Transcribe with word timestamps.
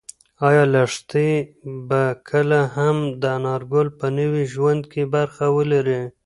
ایا 0.47 0.63
لښتې 0.73 1.29
به 1.87 2.03
کله 2.29 2.59
هم 2.75 2.97
د 3.21 3.23
انارګل 3.37 3.87
په 3.99 4.07
نوي 4.17 4.43
ژوند 4.53 4.83
کې 4.91 5.03
برخه 5.15 5.45
ولري؟ 5.57 6.01